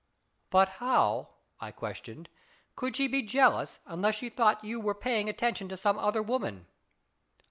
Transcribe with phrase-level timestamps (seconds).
[0.49, 1.27] "But how/'
[1.59, 2.27] I questioned,"
[2.75, 6.65] could she be jealous unless she thought you were paying attention to some other woman